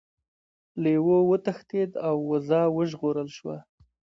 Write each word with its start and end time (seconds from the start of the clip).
لیوه 0.83 1.17
وتښتید 1.29 1.91
او 2.07 2.15
وزه 2.29 2.61
وژغورل 2.77 3.29
شوه. 3.37 3.57